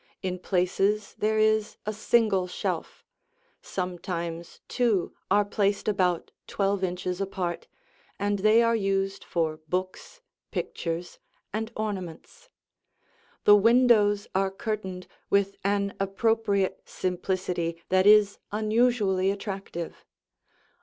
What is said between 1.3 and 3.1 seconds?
is a single shelf;